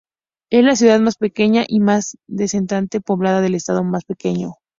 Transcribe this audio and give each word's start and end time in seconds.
Es 0.49 0.63
la 0.65 0.75
ciudad 0.75 0.99
más 0.99 1.15
pequeña 1.15 1.63
y 1.67 1.79
más 1.79 2.17
densamente 2.27 3.01
poblada 3.01 3.39
del 3.41 3.53
estado 3.53 3.83
más 3.83 4.03
pequeño. 4.03 4.55